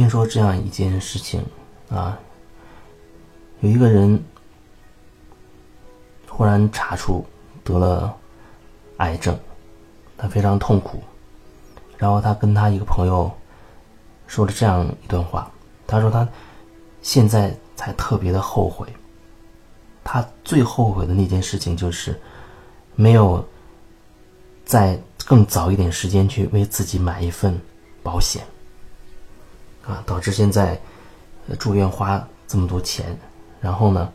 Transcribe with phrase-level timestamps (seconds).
[0.00, 1.44] 听说这样一件事情
[1.90, 2.18] 啊，
[3.60, 4.18] 有一个人
[6.26, 7.22] 忽然查出
[7.62, 8.16] 得了
[8.96, 9.38] 癌症，
[10.16, 11.02] 他非常痛苦，
[11.98, 13.30] 然后他跟他一个朋友
[14.26, 15.52] 说了这样一段话，
[15.86, 16.26] 他说他
[17.02, 18.88] 现在才特别的后悔，
[20.02, 22.18] 他最后悔的那件事情就是
[22.94, 23.46] 没有
[24.64, 27.60] 在更早一点时间去为自己买一份
[28.02, 28.42] 保险。
[29.86, 30.78] 啊，导致现在
[31.58, 33.18] 住院花这么多钱，
[33.60, 34.12] 然后呢，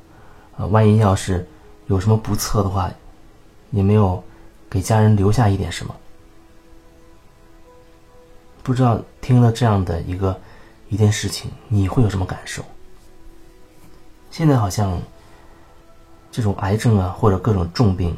[0.57, 1.47] 啊，万一要是
[1.87, 2.89] 有什么不测的话，
[3.71, 4.23] 也没有
[4.69, 5.95] 给家人留下一点什么。
[8.63, 10.39] 不知道听了这样的一个
[10.89, 12.63] 一件事情，你会有什么感受？
[14.31, 14.99] 现在好像
[16.31, 18.17] 这种癌症啊，或者各种重病，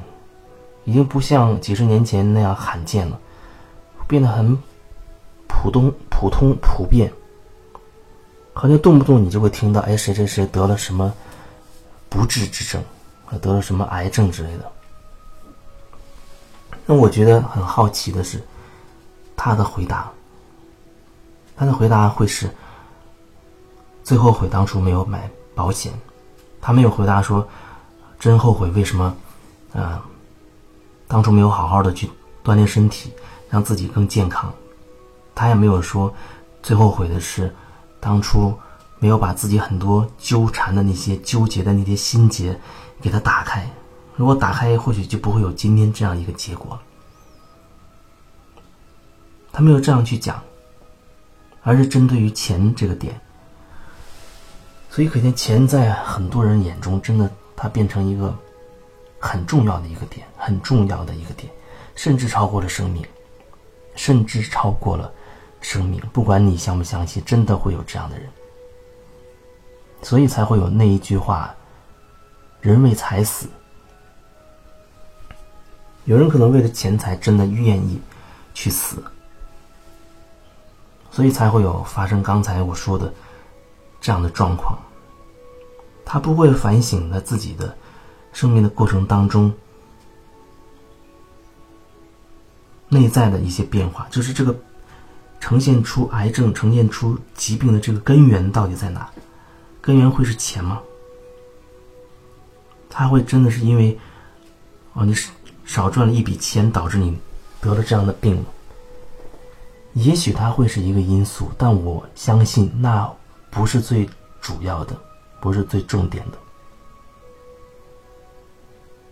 [0.85, 3.19] 已经不像几十年前那样罕见了，
[4.07, 4.57] 变得很
[5.47, 7.11] 普通、普通、普遍。
[8.59, 11.13] 好像动不动你就会听到，哎，谁谁谁得了什么
[12.09, 12.83] 不治之症，
[13.39, 14.71] 得了什么癌症之类的。
[16.83, 18.41] 那我觉得很好奇的是，
[19.35, 20.09] 他的回答，
[21.55, 22.49] 他的回答会是
[24.03, 25.93] 最后悔当初没有买保险，
[26.59, 27.47] 他没有回答说
[28.19, 29.15] 真后悔为什么
[29.71, 30.03] 啊
[31.07, 32.09] 当初没有好好的去
[32.43, 33.13] 锻炼身体，
[33.51, 34.51] 让自己更健康，
[35.35, 36.11] 他也没有说
[36.63, 37.55] 最后悔的是。
[38.07, 38.57] 当初
[38.99, 42.57] 没有把自己很多纠缠的那些纠结的那些心结
[43.01, 43.69] 给它打开，
[44.15, 46.79] 如果打开，或许就不会有今天这样一个结果。
[49.51, 50.41] 他没有这样去讲，
[51.63, 53.19] 而是针对于钱这个点。
[54.89, 58.33] 所以可见，钱在很多人眼中，真的它变成一个
[59.19, 61.51] 很重要的一个点，很重要的一个点，
[61.93, 63.05] 甚至超过了生命，
[63.95, 65.11] 甚至超过了。
[65.61, 68.29] 生命，不管你相不相信，真的会有这样的人，
[70.01, 71.53] 所以才会有那一句话
[72.61, 73.47] ：“人为财死。”
[76.05, 77.99] 有人可能为了钱财，真的愿意
[78.53, 79.03] 去死，
[81.11, 83.13] 所以才会有发生刚才我说的
[83.99, 84.79] 这样的状况。
[86.05, 87.75] 他不会反省在自己的
[88.31, 89.53] 生命的过程当中
[92.87, 94.55] 内在的一些变化，就是这个。
[95.39, 99.09] 呈现出癌症、呈现出疾病的这个根源到底在哪？
[99.81, 100.81] 根源会是钱吗？
[102.89, 103.97] 他会真的是因为，
[104.93, 105.15] 哦，你
[105.65, 107.17] 少赚了一笔钱导致你
[107.61, 108.45] 得了这样的病吗？
[109.93, 113.11] 也许它会是一个因素，但我相信那
[113.49, 114.07] 不是最
[114.39, 114.95] 主要的，
[115.41, 116.37] 不是最重点的。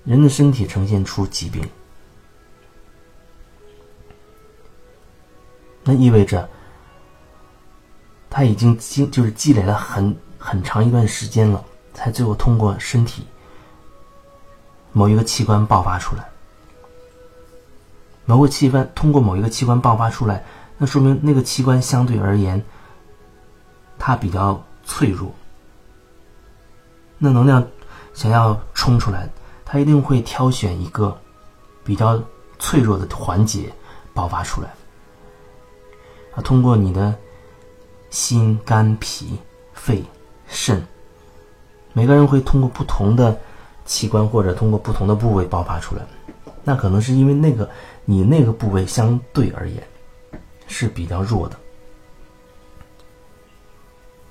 [0.03, 1.68] 人的身体呈现出疾病。
[5.85, 6.50] 那意味着，
[8.28, 11.63] 他已经积就是积累了很很长一段时间了，
[11.94, 13.23] 才最后通过身体
[14.91, 16.28] 某一个器官爆发出来。
[18.25, 20.44] 某个器官通过某一个器官爆发出来，
[20.79, 22.59] 那说明那个器官相对而言，
[24.00, 25.31] 它比较脆弱。
[27.19, 27.63] 那能量
[28.16, 29.29] 想要冲出来，
[29.63, 31.16] 它一定会挑选一个
[31.84, 32.19] 比较
[32.57, 33.72] 脆弱的环节
[34.16, 34.74] 爆发出来。
[36.35, 37.18] 啊，通过你的
[38.09, 39.40] 心、肝、脾、
[39.73, 40.03] 肺、
[40.47, 40.85] 肾，
[41.94, 43.40] 每个人会通过不同的
[43.85, 46.01] 器官或者通过不同的部位爆发出来。
[46.63, 47.69] 那可能是因为那个
[48.06, 49.81] 你那个部位相对而言
[50.68, 51.56] 是比较弱的。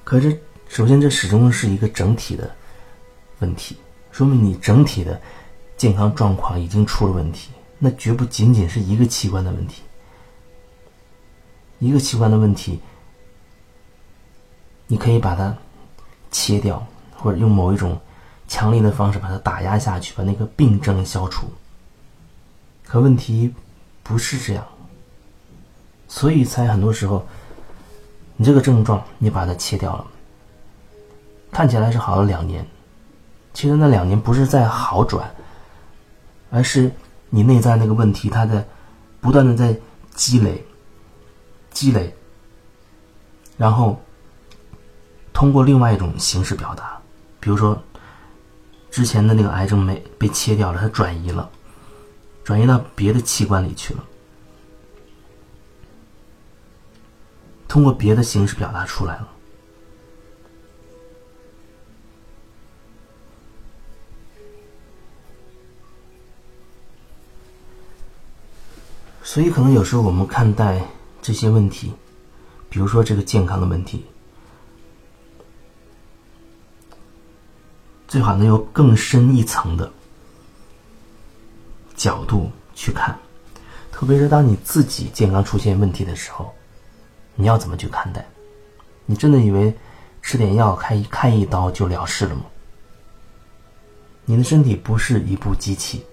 [0.02, 0.38] 可是，
[0.68, 2.50] 首先这始终是一个整体的
[3.38, 3.76] 问题，
[4.10, 5.18] 说明你整体的
[5.76, 7.50] 健康状况已经出了问题。
[7.78, 9.82] 那绝不仅仅是一个器官的问题。
[11.84, 12.80] 一个器官的问题，
[14.86, 15.54] 你可以把它
[16.30, 16.84] 切掉，
[17.14, 18.00] 或者用某一种
[18.48, 21.46] 强力的方式把它打压下去，把那个病症消除。
[22.86, 23.52] 可问题
[24.02, 24.64] 不是这样，
[26.08, 27.26] 所以才很多时候，
[28.36, 30.06] 你这个症状你把它切掉了，
[31.50, 32.66] 看起来是好了两年，
[33.52, 35.28] 其实那两年不是在好转，
[36.50, 36.90] 而是
[37.30, 38.64] 你内在那个问题，它在
[39.20, 39.76] 不断的在
[40.14, 40.64] 积累。
[41.74, 42.14] 积累，
[43.58, 44.00] 然后
[45.32, 46.98] 通过另外一种形式表达，
[47.40, 47.82] 比如说
[48.90, 51.50] 之前的那个癌症没被切掉了，它转移了，
[52.44, 54.04] 转移到别的器官里去了，
[57.66, 59.28] 通过别的形式表达出来了。
[69.22, 70.80] 所以，可能有时候我们看待。
[71.24, 71.90] 这些问题
[72.68, 74.04] 比如说这个健康的问题
[78.06, 79.90] 最好能有更深一层的
[81.96, 83.18] 角度去看。
[83.90, 86.54] 特别是当你自己健康出现问题的时候
[87.36, 88.22] 你要怎么去看待？
[89.06, 89.74] 你真的以为
[90.20, 92.42] 吃点药开一开一刀就了事了吗？
[94.26, 96.04] 你的身体不是一部机器。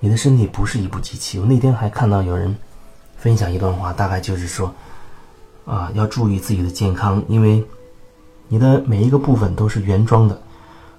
[0.00, 1.38] 你的身体不是一部机器。
[1.38, 2.52] 我那天还看到有人
[3.22, 4.74] 分享一段话，大概就是说，
[5.64, 7.64] 啊，要注意自己的健康，因为
[8.48, 10.42] 你的每一个部分都是原装的，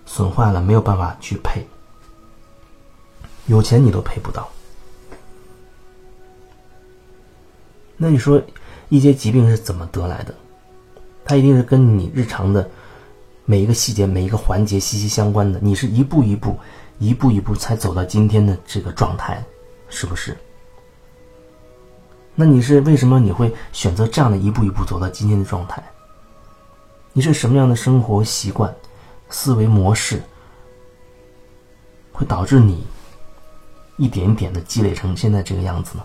[0.06, 1.68] 损坏了没有办法去配，
[3.48, 4.50] 有钱你都配不到。
[7.98, 8.42] 那你说
[8.88, 10.34] 一些疾病是怎么得来的？
[11.26, 12.70] 它一定是跟你日常的。
[13.46, 16.58] 每一个细节、每一个环节息息相关的，你是一步一步、
[17.00, 19.44] 一步一步才走到今天的这个状态，
[19.90, 20.38] 是不是？
[22.36, 25.84] 那你是为什么你会选择这样的一步一步走到今天的状态？
[27.14, 28.74] 你是什么样的生活习惯、
[29.30, 30.22] 思维模式，
[32.12, 32.84] 会导致你
[33.98, 36.04] 一点点的积累成现在这个样子呢？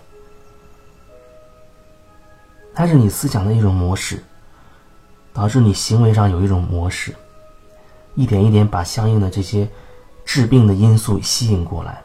[2.74, 4.22] 它是你思想的一种模式，
[5.32, 7.14] 导致你行为上有一种模式。
[8.14, 9.66] 一点一点把相应的这些
[10.24, 12.02] 治病的因素吸引过来。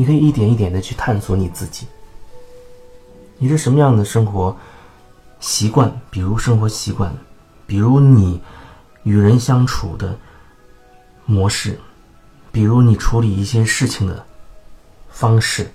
[0.00, 1.86] 你可以一点一点的去探索你自己。
[3.36, 4.56] 你是什么样的生活
[5.40, 6.00] 习惯？
[6.10, 7.14] 比如生活习惯，
[7.66, 8.40] 比如你
[9.02, 10.18] 与人相处的
[11.26, 11.78] 模式，
[12.50, 14.24] 比如你处理一些事情的
[15.10, 15.70] 方式，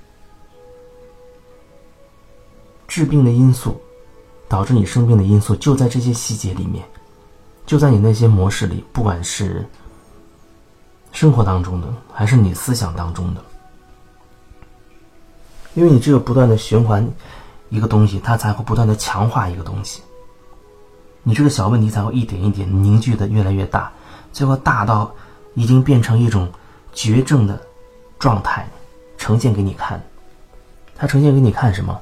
[2.88, 3.80] 治病的因素。
[4.48, 6.84] 导致你生病的因素就在这些细节里面，
[7.66, 9.68] 就在你那些模式里，不管是
[11.12, 13.44] 生活当中的，还是你思想当中的。
[15.76, 17.08] 因为你只有不断的循环
[17.70, 20.02] 一个东西，它才会不断的强化一个东西。
[21.22, 23.92] 你这个小问题才会一点一点凝聚的越来越大，
[24.34, 25.14] 最后大到
[25.54, 26.50] 已经变成一种
[26.94, 27.62] 绝症的
[28.18, 28.68] 状态，
[29.18, 30.02] 呈现给你看。
[30.96, 32.00] 它呈现给你看什么？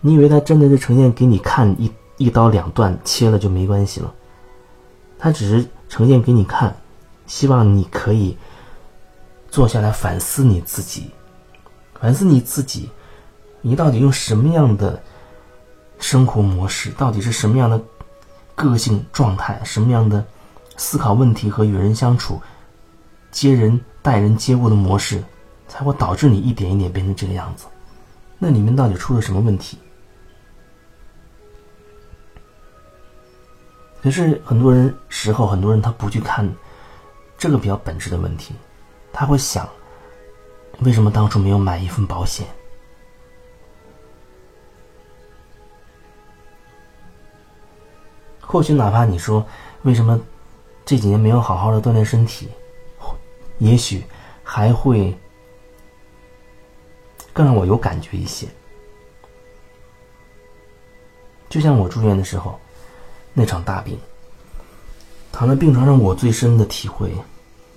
[0.00, 4.12] 你以为他真的是呈现给你看一一刀两断切了就没关系了？
[5.18, 6.76] 他只是呈现给你看，
[7.26, 8.36] 希望你可以
[9.50, 11.10] 坐下来反思你自己，
[12.00, 12.90] 反思你自己，
[13.60, 15.02] 你到底用什么样的
[15.98, 17.80] 生活模式，到底是什么样的
[18.54, 20.24] 个性状态，什么样的
[20.76, 22.40] 思考问题和与人相处、
[23.30, 25.22] 接人待人接物的模式，
[25.66, 27.66] 才会导致你一点一点变成这个样子？
[28.38, 29.76] 那里面到底出了什么问题？
[34.00, 36.48] 可是很多人时候，很多人他不去看
[37.36, 38.54] 这个比较本质的问题，
[39.12, 39.68] 他会想：
[40.80, 42.46] 为什么当初没有买一份保险？
[48.40, 49.44] 或许哪怕你说
[49.82, 50.18] 为什么
[50.84, 52.48] 这几年没有好好的锻炼身体，
[53.58, 54.04] 也许
[54.42, 55.16] 还会
[57.32, 58.46] 更让我有感觉一些。
[61.48, 62.58] 就像我住院的时候。
[63.34, 63.96] 那场大病，
[65.30, 67.14] 躺在病床上，我最深的体会，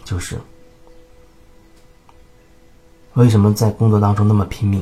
[0.04, 0.40] 就是
[3.13, 4.82] 为什么在工作当中那么拼命，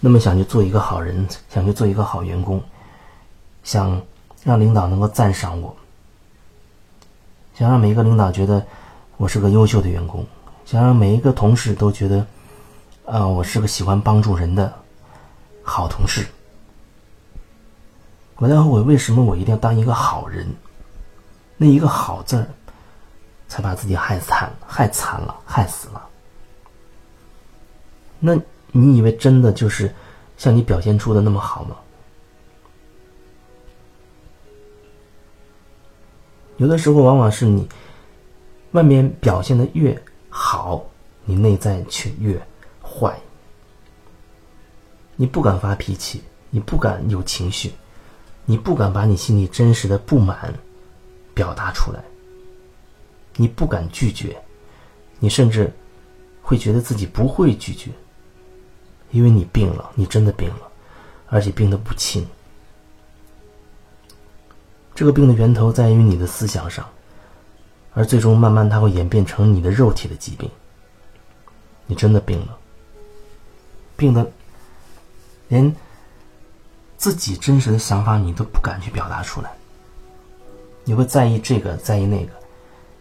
[0.00, 2.62] 那么想去做一个好人，想去做一个好员工，
[3.62, 4.00] 想
[4.42, 5.76] 让领导能够赞赏我，
[7.54, 8.64] 想让每一个领导觉得
[9.18, 10.24] 我是个优秀的员工，
[10.64, 12.26] 想让每一个同事都觉得，
[13.04, 14.72] 啊，我是个喜欢帮助人的
[15.62, 16.26] 好同事。
[18.36, 20.46] 我在后悔，为什么我一定要当一个好人？
[21.58, 22.46] 那一个好字儿，
[23.46, 26.05] 才把自己害惨、害惨了、害死了。
[28.26, 28.36] 那
[28.72, 29.94] 你以为真的就是
[30.36, 31.76] 像你表现出的那么好吗？
[36.56, 37.68] 有的时候，往往是你
[38.72, 39.96] 外面表现的越
[40.28, 40.84] 好，
[41.24, 42.36] 你内在却越
[42.82, 43.16] 坏。
[45.14, 47.70] 你不敢发脾气，你不敢有情绪。
[48.44, 50.52] 你不敢把你心里真实的不满
[51.32, 52.02] 表达出来，
[53.36, 54.36] 你不敢拒绝，
[55.20, 55.72] 你甚至
[56.42, 57.90] 会觉得自己不会拒绝，
[59.10, 60.68] 因为你病了，你真的病了，
[61.28, 62.26] 而且病得不轻。
[64.94, 66.86] 这个病的源头在于你的思想上，
[67.92, 70.50] 而最终慢慢它会演变成你的肉体的疾病。
[71.86, 72.56] 你真的病了，
[73.96, 74.30] 病的
[75.48, 75.74] 连。
[76.98, 79.52] 自己真实的想法，你都不敢去表达出来。
[80.82, 82.32] 你会在意这个，在意那个，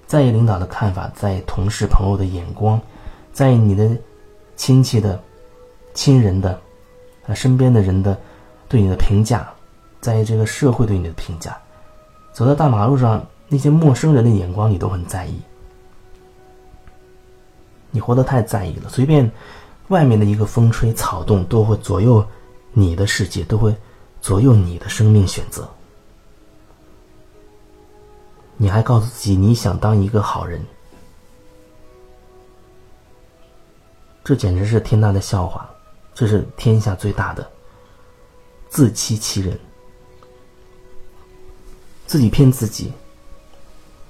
[0.06, 2.80] 在意领导的看法，在意同事朋友的眼光，
[3.32, 3.98] 在意你的
[4.58, 5.18] 亲戚的、
[5.96, 6.52] 亲人的、
[7.26, 8.16] 啊身边的人的
[8.70, 9.52] 对你的评价，
[10.00, 11.58] 在意这个社会对你的评价。
[12.32, 15.40] 走在大马路上，那些陌生人的眼光你都很在意。
[17.90, 19.32] 你活得太在意了，随便
[19.88, 22.24] 外面的一个风吹草动都会左右
[22.74, 23.74] 你的世界，都会
[24.22, 25.68] 左右你的生命选择。
[28.58, 30.62] 你还告诉自己你想当一个好人，
[34.24, 35.70] 这简直是天大的笑话，
[36.16, 37.48] 这是天下最大的
[38.70, 39.60] 自欺欺人，
[42.08, 42.92] 自己骗自己，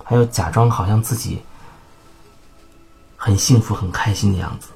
[0.02, 1.42] 还要假装好像自己。
[3.18, 4.68] 很幸福、很开心的样子，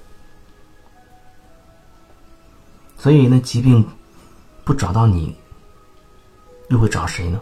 [2.97, 3.87] 所以那疾病
[4.63, 5.37] 不找到你，
[6.69, 7.39] 又会找谁呢？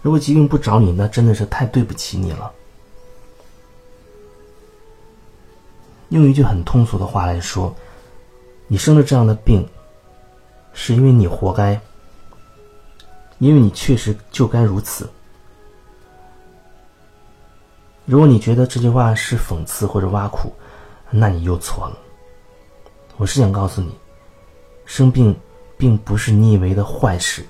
[0.00, 2.50] 如果疾病不找你，那真的是太对不起你了。
[6.08, 7.76] 用一句很通俗的话来说，
[8.72, 9.68] 你生了这样的病，
[10.72, 11.80] 是因为你活该，
[13.40, 15.10] 因为你确实就该如此。
[18.04, 20.52] 如果你觉得这句话是讽刺或者挖苦，
[21.10, 21.98] 那你又错了。
[23.16, 23.92] 我是想告诉你，
[24.84, 25.36] 生病
[25.76, 27.44] 并不是你以为的坏事，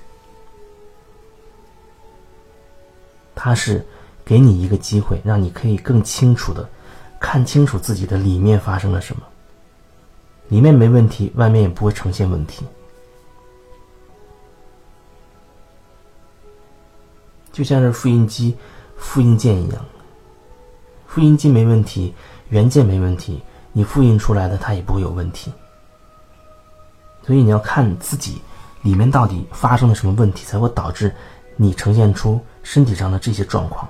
[3.35, 3.85] 它是
[4.25, 6.67] 给你一个机会，让你可以更清楚的
[7.19, 9.27] 看清楚自己的里面发生了什么。
[10.51, 12.65] 里面没问题，外面也不会呈现问题。
[17.53, 18.53] 就像是复印机
[18.97, 19.85] 复印件一样。
[21.07, 22.13] 复印机没问题，
[22.49, 23.41] 原件没问题，
[23.71, 25.53] 你复印出来的它也不会有问题。
[27.25, 28.41] 所以你要看自己
[28.81, 31.15] 里面到底发生了什么问题，才会导致
[31.55, 33.87] 你呈现出身体上的这些状况。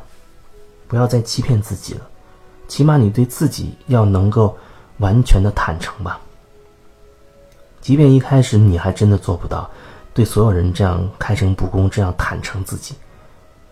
[0.87, 2.07] 不要再欺骗自己了，
[2.67, 4.55] 起码你对自己要能够
[4.99, 6.21] 完全的坦诚吧。
[7.81, 9.69] 即便一开始你还真的做不到
[10.13, 12.95] 对所有人这样开诚布公、这样坦诚自己，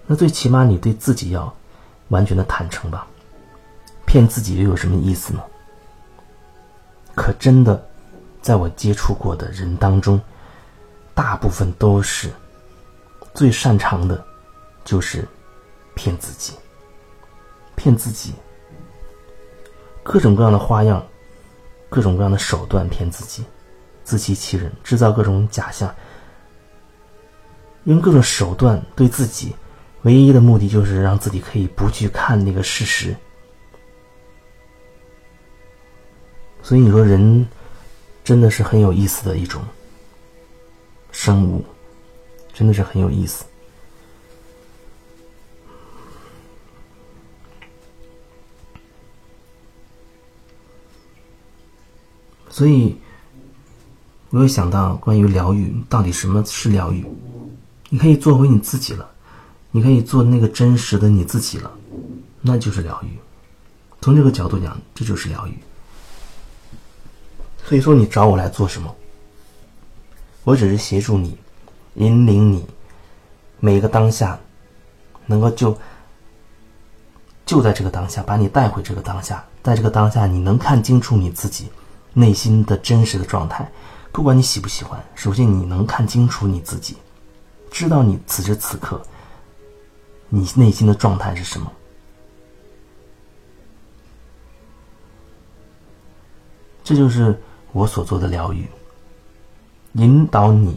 [0.08, 1.54] 那最起码你对自己要
[2.08, 3.06] 完全的坦诚吧。
[4.06, 5.42] 骗自己又有什么意思呢？
[7.13, 7.86] 可真的，
[8.42, 10.20] 在我接触过的人当中，
[11.13, 12.32] 大部分都是
[13.34, 14.25] 最擅长的，
[14.84, 15.28] 就是
[15.94, 16.54] 骗自己，
[17.75, 18.34] 骗自己，
[20.01, 21.06] 各种各样的花样，
[21.89, 23.44] 各种各样的手段骗自己，
[24.10, 25.94] 自欺欺人，制造各种假象，
[27.84, 29.56] 用各种手段对自己，
[30.01, 33.16] 唯一的目的就是让自己可以不去看那个事实。
[36.63, 37.48] 所以你说人
[38.24, 39.62] 真的是很有意思的一种
[41.12, 41.63] 生物，
[42.51, 43.46] 真的是很有意思。
[52.50, 53.00] 所以
[54.30, 57.04] 我又想到关于疗愈，到底什么是疗愈？
[57.90, 59.10] 你可以做回你自己了，
[59.72, 61.72] 你可以做那个真实的你自己了，
[62.42, 63.18] 那就是疗愈。
[64.02, 65.58] 从这个角度讲，这就是疗愈。
[67.66, 68.96] 所以说，你找我来做什么？
[70.44, 71.38] 我只是协助你，
[71.96, 72.66] 引领你，
[73.60, 74.40] 每一个当下，
[75.26, 75.78] 能够就
[77.46, 81.68] 就在这个当下，把你带回这个当下，在这个当下，你能看清楚你自己
[82.14, 83.70] 内心的真实的状态。
[84.12, 86.98] 不管你喜不喜欢，首先你能看清楚你自己，
[87.72, 89.01] 知道你此时此刻
[90.30, 91.72] 你内心的状态是什么。
[96.84, 97.39] 这就是。
[97.72, 98.68] 我所做的疗愈，
[99.94, 100.75] 引导你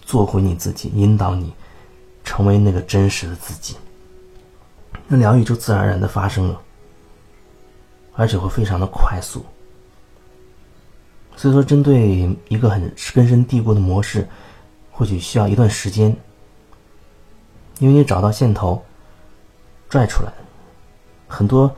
[0.00, 1.54] 做回你自己，引导你
[2.24, 3.76] 成为那个真实的自己，
[5.06, 6.60] 那疗愈就自然而然的发生了，
[8.16, 9.46] 而且会非常的快速。
[11.36, 14.28] 所以说，针对一个很根深蒂固的模式，
[14.90, 16.14] 或许需要一段时间，
[17.78, 18.82] 因为你找到线头，
[19.88, 20.32] 拽出来，
[21.26, 21.74] 很多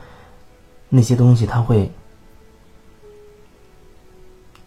[0.89, 1.91] 那些东西，它会。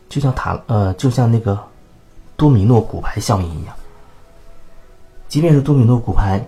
[0.09, 1.62] 就像塔呃，就像那个
[2.35, 3.76] 多米诺骨牌效应一样。
[5.28, 6.42] 即便是多米诺骨牌，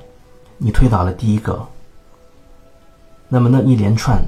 [0.57, 1.69] 你推倒了第一个，
[3.29, 4.19] 那么那一连串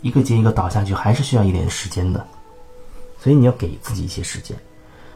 [0.00, 2.26] 一个接一个倒下去，还是需要一点时间的。
[3.20, 4.56] 所以你要给自己一些时间。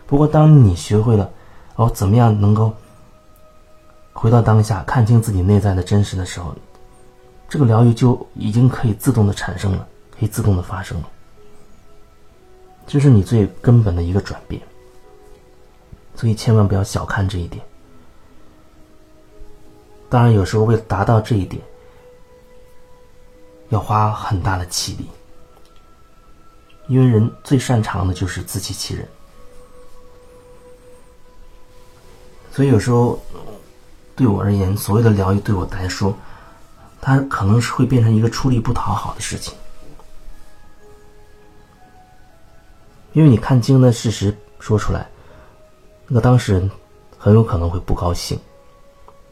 [0.07, 1.29] 不过，当你学会了
[1.77, 2.71] 哦，怎么样能够
[4.13, 6.55] 回到当下，看清自己内在的真实的时候，
[7.49, 11.09] 这个疗愈就已经可以自动的产生了，可以自动的发生了。
[12.87, 14.61] 这是你最根本的一个转变，
[16.15, 17.65] 所以千万不要小看这一点。
[20.11, 21.63] 当然，有时候为了达到这一点，
[23.71, 25.07] 要花很大的气力，
[26.87, 29.07] 因为人最擅长的就是自欺欺人。
[32.51, 33.21] 所以有时候
[34.15, 36.17] 对我而言，所谓的疗愈对我来说，
[37.01, 39.55] 它可能是会变成一个出力不讨好的事情，
[43.13, 45.09] 因为你看清的事实说出来，
[46.07, 46.71] 那个当事人
[47.19, 48.39] 很有可能会不高兴，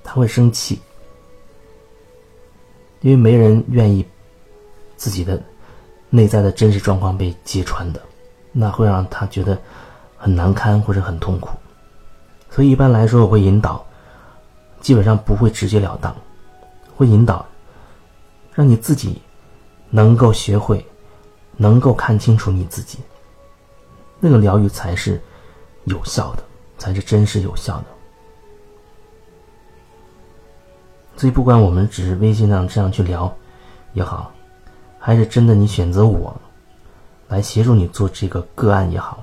[0.02, 0.80] 他会生气，
[3.02, 4.04] 因为没人愿意
[4.96, 5.40] 自己的
[6.14, 8.00] 内在的真实状况被揭穿的，
[8.52, 9.58] 那会让他觉得
[10.18, 11.56] 很难堪或者很痛苦。
[12.50, 13.82] 所以一般来说，我会引导，
[14.78, 16.14] 基本上不会直截了当，
[16.94, 17.46] 会引导，
[18.52, 19.22] 让你自己
[19.88, 20.84] 能够学会，
[21.56, 22.98] 能够看清楚你自己。
[24.20, 25.18] 那个疗愈才是
[25.84, 26.42] 有效的，
[26.76, 27.84] 才是真实有效的。
[31.16, 33.34] 所以，不管我们只是微信上这样去聊
[33.94, 34.30] 也好，
[35.04, 36.32] 还是真的你选择我
[37.26, 39.20] 来协助你做这个个案也好。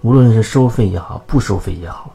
[0.00, 2.10] 无论是收费也好，不收费也好，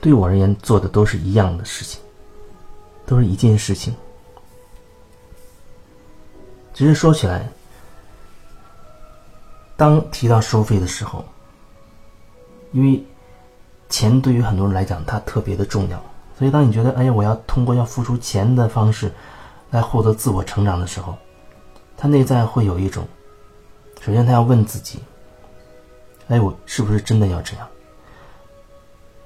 [0.00, 2.00] 对我而言做的都是一样的事情，
[3.04, 3.92] 都是一件事情。
[6.72, 7.48] 只是说起来，
[9.76, 11.24] 当提到收费的时候，
[12.70, 13.04] 因为
[13.88, 16.00] 钱对于很多人来讲它特别的重要，
[16.38, 19.12] 所以当你觉得哎呀，我要通过要付出钱的方式
[19.74, 21.18] 来获得自我成长的时候，
[21.96, 23.04] 他内在会有一种，
[24.00, 25.00] 首先他要问自己。
[26.28, 27.68] 哎，我是不是真的要这样？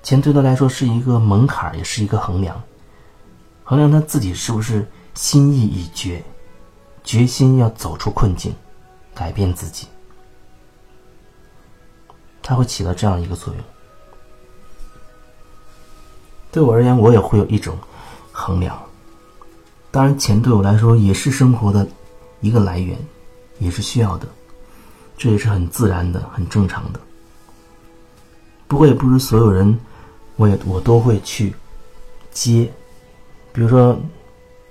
[0.03, 2.59] 钱对他来说是一个门槛，也是一个衡量，
[3.63, 6.25] 衡量他自己是不是心意已决，
[7.05, 8.55] 决心要走出困境，
[9.15, 9.87] 改变自己。
[12.43, 13.63] 他会起到这样一个作用。
[16.51, 17.77] 对我而言，我也会有一种
[18.33, 18.88] 衡量。
[19.91, 21.87] 当然，钱对我来说也是生活的
[22.41, 22.97] 一个来源，
[23.59, 24.29] 也是需要的。
[25.17, 27.01] 这也是很自然的、很正常的。
[28.69, 29.77] 不过，也不是所有人，
[30.37, 31.55] 我也我都会去
[32.31, 32.71] 接。
[33.53, 33.99] 比如说，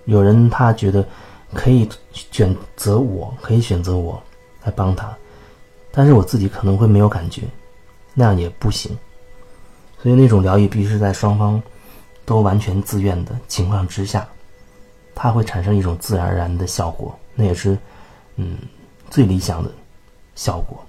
[0.06, 1.06] 有人他觉得
[1.54, 4.22] 可以选择我，可以选择我
[4.64, 5.14] 来帮他，
[5.92, 7.42] 但是我自己可能会没有感觉，
[8.14, 8.96] 那样也不行。
[10.02, 11.62] 所以，那种疗愈必须在双方
[12.24, 14.26] 都完全自愿的情况之下，
[15.20, 17.18] 它会产生一种自然而然的效果。
[17.34, 17.76] 那也是，
[18.36, 18.56] 嗯，
[19.10, 19.72] 最理想的。
[20.36, 20.86] 效果，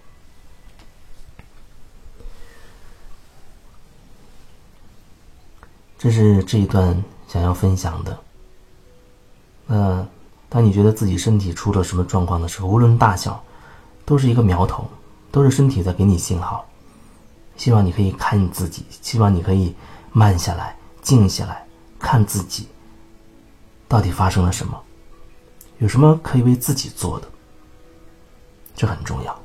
[5.97, 8.19] 这是这一段想要分享的。
[9.67, 10.07] 那
[10.51, 13.43] 当你觉得自己身体出了什么状况的时候，无论大小，
[14.05, 14.87] 都是一个苗头，
[15.33, 16.69] 都是身体在给你信号。
[17.57, 19.75] 希望你可以看你自己，希望你可以
[20.13, 21.67] 慢下来、静下来，
[21.99, 22.69] 看自己
[23.89, 24.81] 到底发生了什么，
[25.79, 27.29] 有什么可以为自己做的。
[28.77, 29.43] 这很重要。